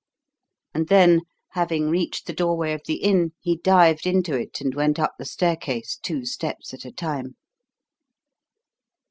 [0.73, 4.97] And then, having reached the doorway of the inn, he dived into it and went
[4.97, 7.35] up the staircase two steps at a time.